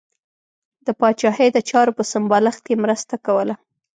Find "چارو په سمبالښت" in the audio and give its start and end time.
1.69-2.61